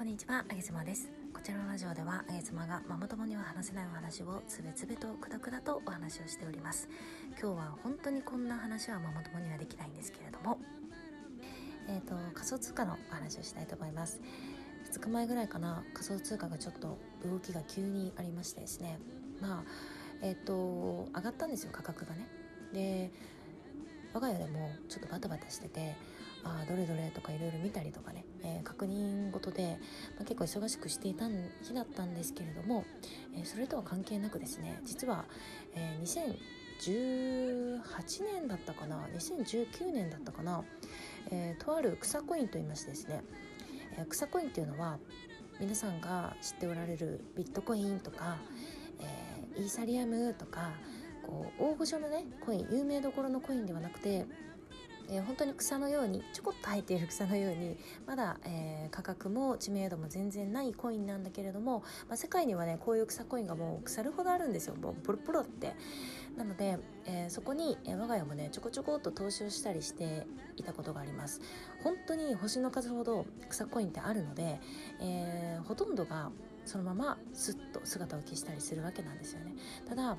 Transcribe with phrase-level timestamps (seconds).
[0.00, 1.10] こんにちは、あげつまです。
[1.34, 6.88] こちらのラジオではあげつまがママ友には話せないお話をつべつべとくだくだとお話をしております。
[7.38, 10.58] 今日は本当にこんな話はママ友にはできないんですけれども
[11.86, 14.22] えっ、ー、と仮想通貨のお話をしたいと思います。
[14.90, 18.98] 2日前ぐらいかな仮想通貨がちょっと動きが急にありましてですね。
[19.38, 19.64] まあ
[20.22, 22.26] えっ、ー、と上がったんですよ価格がね。
[22.72, 23.10] で
[24.14, 25.94] 我が家でもちょっとバタバタしてて
[26.44, 29.78] あどれどれとかいろいろ見たりとかね、えー、確認事で、
[30.16, 31.28] まあ、結構忙しくしていた
[31.62, 32.84] 日だったんですけれども、
[33.34, 35.26] えー、それとは関係なくですね実は、
[35.74, 36.38] えー、
[36.80, 40.64] 2018年だったかな2019年だったかな、
[41.30, 43.22] え、とある草コインといいましてですね、
[43.98, 44.98] え、草コインっていうのは
[45.60, 48.38] 皆さんが知っておられるビットコインとか、
[48.98, 50.72] え、イーサリアムとか
[51.26, 54.26] こう大御所のねコイン有名どころのコインではなくて
[55.10, 64.76] えー、本当に草のようにちょこっと生えている草のようにまだ、えー、価格も知名度も全然ないコインなんだけれども、まあ、世界にはねこういう草コインがもう腐るほどあるんですよ。
[64.76, 65.74] もうポロポロって。
[66.36, 71.40] なので、えー、そこに、え我が家もねちょこちょこっと投資をしたりしていたことがあります。
[71.82, 74.60] 本当に星の数ほど草コインってあるので、
[75.00, 76.30] えほとんどが
[76.64, 79.54] そのままスッと姿を消したりするわけなんですよね。
[79.88, 80.16] ただ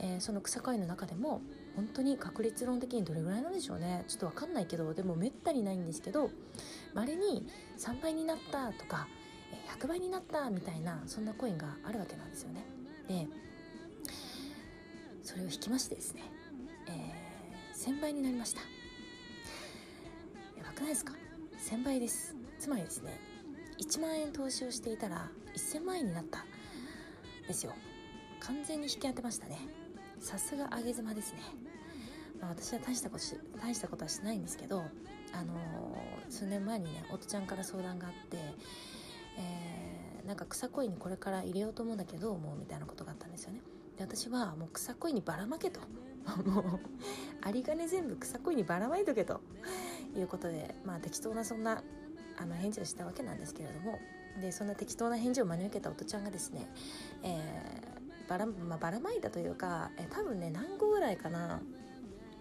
[0.00, 1.42] え、その草刈の中でも
[1.76, 6.30] 本当に確率論的にどれぐらいなんでしょうねちょっと分かんないけどでもめったにないんですけど
[6.94, 7.46] まれに
[7.78, 9.08] 3倍になったとか
[9.78, 12.64] 100倍になったみたいなそんなコインがあるわけなんですよね。
[13.08, 13.26] で
[15.22, 16.22] それを引きましてですね、
[16.88, 18.60] えー、1000倍になりました。
[20.56, 21.14] やばくないですか
[21.58, 22.38] ?1000 倍です。
[22.58, 23.18] つまりですね
[23.80, 26.44] 1万円投資をしていたら1000万円になった
[27.46, 27.72] ですよ
[28.40, 29.58] 完全に引き当てましたね
[30.20, 31.40] さすが上げ妻ですね、
[32.40, 34.84] まあ、私は大したことし大したことはしないんですけど
[35.32, 38.38] あのー、数年前にね夫ちゃんから相談があって
[39.38, 43.60] えー、なんか草恋にこれから入れようと思うんだけどもうみたいなことがあったんですよね。
[43.96, 45.80] で私はもう草恋にばらまけと。
[46.44, 46.80] もう
[47.46, 49.40] 有り金全部草恋にばらまいとけと。
[50.16, 51.82] いうことでまあ適当なそんな
[52.38, 53.98] あの返事をしたわけなんですけれども。
[54.40, 56.68] でそんな適当な返事を真に受けた夫ちゃんがですね、
[57.24, 57.97] え
[58.28, 61.60] ばら,、まあ、ばらまいたというかえ多分ね何個ぐらいかな。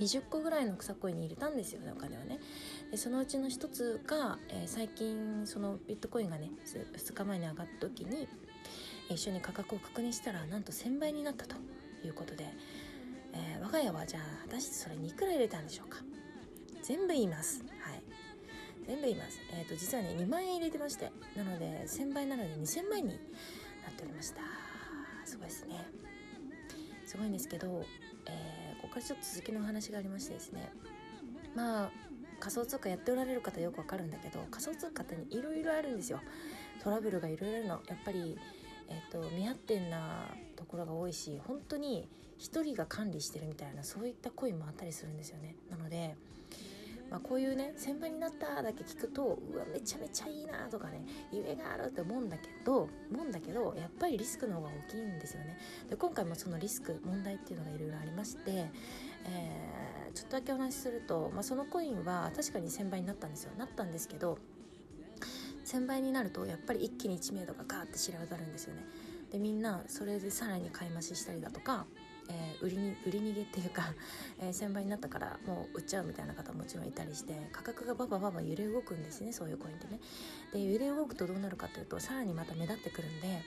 [0.00, 2.40] 20個ぐらいの草コインに入れたんですよねお金をね。
[2.90, 8.26] でそのうちの一つが、えー、最近そのビットコインがね2日前に上がった時に
[9.10, 11.56] 一緒に価格を確認したらなんと1000倍になったと
[12.04, 12.46] いうことで、
[13.34, 15.98] えー、我が家はじゃあ果たしてそれにいくら入れたんでしょうか。
[16.82, 17.62] 全部言います。
[17.80, 18.02] はい。
[18.86, 19.38] 全部言います。
[19.52, 23.18] えっ、ー、と実はね2万円入れてましてなので1000倍なので2000万になっ
[23.94, 24.69] ておりました。
[25.30, 25.86] すごいですね。
[27.06, 27.84] すごいんですけど、
[28.26, 30.72] えー、ここからちょっと続きのお話がありましてですね。
[31.54, 31.90] まあ
[32.38, 36.20] 仮想通貨やっておられる方よくわかるんだけど仮想通貨っていろいろあるんですよ。
[36.82, 38.38] トラブルがいろいろあるのやっぱり
[38.90, 40.26] えーと、未発展な
[40.56, 42.08] ところが多いし本当に
[42.40, 45.54] 1人が管理してるみたいなそういったコインもあったりするんですよね。
[45.70, 46.16] なので
[47.10, 55.58] まあ、こういうね1000倍になっただけ聞くとうわめちゃめちゃいいなとかね夢があるって思うんだけど思うんだけどやっぱりリスクの方が大きいんですよね。
[55.88, 58.70] で今回もそのリスク問題っていうのがいろいろありまして、
[59.24, 63.52] えー、ちょっとだけお話しすると、まあ、そのコインは確かに1000倍になったんですよ。
[63.58, 64.38] なったんですけど
[65.64, 68.84] 1000倍になるとやっぱり一気に知名度がガーって知れ渡るんですよね。
[69.32, 71.86] でみんなそれでさらに買い増ししたりだとか
[72.30, 73.92] えー、売りに売り逃げっていうか、
[74.38, 80.00] えー、1000倍になったからもう売っちゃうみたいな方ももちろんいたりして価格がババババ揺れ動くんですねそういうコインってね。
[80.52, 83.42] で揺れ動くとどうなるかというとさらにまた目立ってくるんで。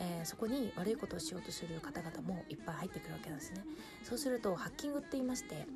[0.00, 3.64] えー、そこに悪いことをしようとする方々もいっぱい入ってくるわけなんですね
[4.04, 5.66] そうするとハッキングって言いまして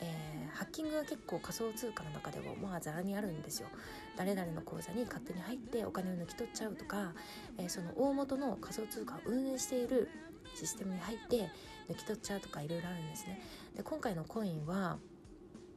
[0.00, 3.68] えー、ハッキングが結構仮想通貨の中でもまあざらにあるんですよ
[4.16, 7.12] 誰々の口座に勝手に入ってお金を抜き取っちゃうとか、
[7.58, 10.08] えー、その大元の仮想通貨を運営している
[10.54, 11.50] システムに入って
[11.88, 13.40] 抜き取っちゃうとかいろいろあるんですね。
[13.76, 14.98] で今回のコインは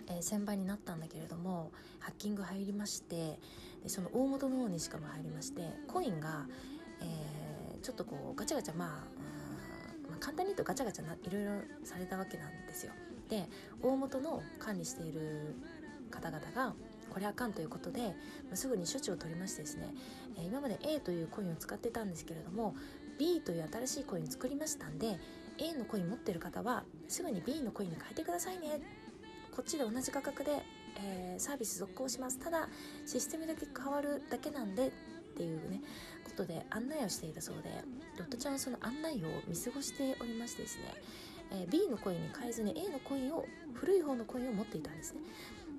[0.09, 3.39] えー、1000倍になったんだけれどもハッキング入りまして
[3.83, 6.45] でその大元の方にしかも入りましてコインが、
[7.01, 8.89] えー、ちょっとこうガチャガチャまあ、
[10.09, 11.51] まあ、簡単に言うとガチャガチャないろいろ
[11.83, 12.93] されたわけなんですよ。
[13.29, 13.45] で
[13.81, 15.55] 大元の管理している
[16.09, 16.73] 方々が
[17.09, 19.93] これあかんということで、まあ、すぐに処置を取りましてですね、
[20.37, 22.75] えー、今まで A というコインを使ってたんですけれども
[23.17, 25.19] B という新しいコインを作りましたんで
[25.57, 28.79] A のコイン持ってる方はすぐに B のコインに変えてくださいね。
[29.55, 30.61] こっちで同じ価格で、
[30.99, 32.37] えー、サービス続行します。
[32.37, 32.69] ただ
[33.07, 34.91] システムだけ変わるだけなんでっ
[35.35, 35.81] ていうね
[36.23, 37.69] ことで案内をしていたそうで
[38.17, 40.83] ロットちゃんはその案内を見過ごしておりましてですね、
[41.51, 45.21] えー、B のコインに変えずに A のコインを古い方のコインを持っていたんですね。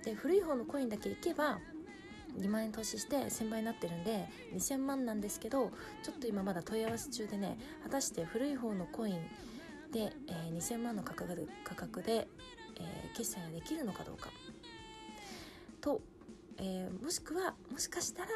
[0.04, 1.58] で古い方のコインだけいけば
[2.38, 5.70] 2万円投資して1000倍になってるんで2000万なんですけど
[6.02, 9.16] ちょっと今まだ問い合わせ中でね果たして古い方のコイン
[9.92, 12.28] で、えー、2000万の価格で価格で、
[12.80, 14.30] えー、決済ができるのかどうか。
[15.80, 16.00] と、
[16.58, 18.28] えー、もしくはもしかしたら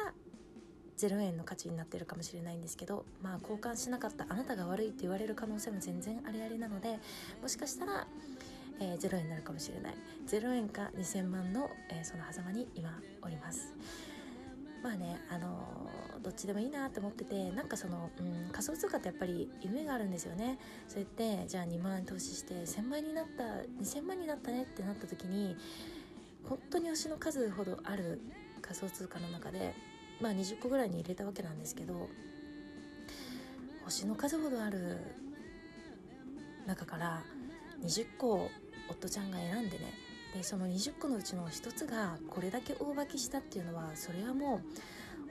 [0.97, 6.99] 0円の価値になってるかもしれないんですけどまあ交換しなかったあなたが悪いって言われる可能性も全然ありありなので
[7.41, 8.07] もしかしたら、
[8.79, 9.93] えー、0円になるかもしれない。
[10.27, 13.73] 0円か2000万の、えー、その狭間に今おります。
[14.83, 20.59] まあねあのー、どっちでもいいなって思っててなんかその、うん、仮想通貨ってやっぱり夢があるんですよね。
[20.89, 23.43] そうやってじゃあ2万円投資して1000万円になった
[23.81, 25.55] 2000万になったねってなった時に
[26.49, 28.21] 本当に推しの数ほどある
[28.61, 29.73] 仮想通貨の中で
[30.19, 32.09] まあ20個ぐらいに入れたわけなんですけど
[33.85, 34.97] 星の数ほどある
[36.65, 37.23] 中から
[37.83, 38.49] 20個
[38.89, 39.93] 夫ちゃんが選んでね。
[40.33, 44.61] でその20個のうちの1つがこれだけ大化けしたっていうのはそれはも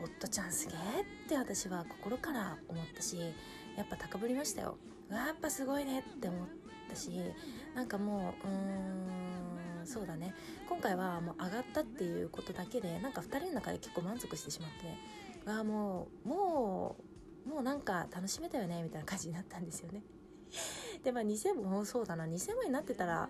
[0.00, 3.18] う夫ちゃんすげえって私は心から思ったし
[3.76, 4.78] やっぱ高ぶりましたよ。
[5.10, 6.48] わやっぱすごいねって思っ
[6.88, 7.10] たし
[7.74, 10.34] なんかもううーんそうだね。
[10.68, 14.98] 今回はもう上がったっていうことだけでなんか2人の中で結構満足してしまってね。
[15.44, 16.96] わあもうも
[17.44, 20.02] うもうなんか楽しめたよねみたいな感じになったんですよね。
[21.02, 22.24] でまあ2000もそうだな。
[22.24, 23.28] 2000万になってたら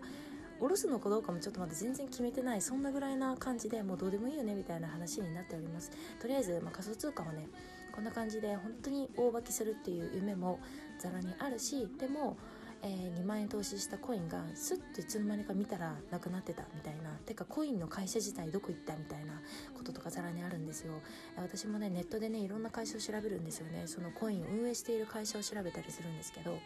[0.61, 5.91] 下ろすのかどうかもちょっとまだ全然決めてないそんなぐらいな感じでもうどうでもいいよねみたいな話になっております。
[6.21, 7.49] とりあえず、まあ、仮想通貨はね
[7.93, 10.61] こんな感じで本当に大化けするっていう夢も
[10.99, 12.37] ざらにあるしでも
[12.85, 17.11] えー、2万円投資したコインがスッといつの間にか見たらなくなってたみたいな。
[17.25, 19.41] てかコインの会社自体どこ行ったみたいな
[19.77, 20.95] こととかざらにあるんですよ。
[21.37, 23.85] 私もねネットでねいろんな会社を調べるんですよね。
[23.87, 26.59] そのコインを運営している会社を調べたりするんですけど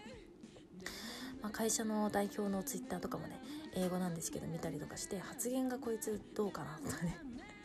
[1.46, 3.40] まあ、会社の代表のツイッターとかもね
[3.76, 7.16] 英語なんですけど見たりとかして発言がこいつどうかなとかね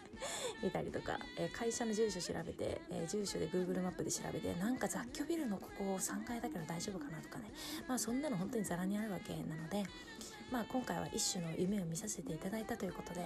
[0.62, 7.46] 見たりとか、え、会社の住所調べて、え、住所で Google マップで調べてなんか雑居ビルのここ3階だけど大丈夫かなとかね。
[7.88, 9.84] まあそんなの本当にザラにあるわけなので
[10.52, 13.26] まあ今回は一種の夢を見させていただいたということで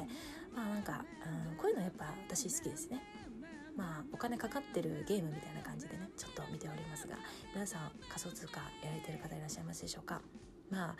[0.55, 1.03] まあなんか、
[1.51, 3.03] うん、こういうのやっぱ私好きですね。
[3.75, 7.15] まあお金かかってるゲームみたいな感じでねちょっと見ておりますが
[7.53, 10.21] 皆さん仮想通貨やられてる方いらっしゃいますでしょうか？
[10.69, 10.95] まあ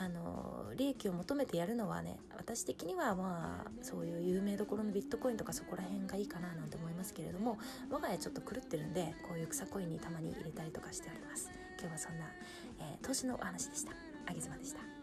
[0.00, 7.58] あの利益を求めてやるのはね私的にはまあそういう有名どころのビットコインとかそこら辺がいいかななんて思いますけれども
[7.90, 11.50] 我が家ちょっと狂ってるんでこういう草コインにたまに入れたりとかしております。
[11.80, 12.26] 今日はそんな、
[12.80, 13.92] えー、投資のお話でした。
[14.26, 14.97] あげずまでした。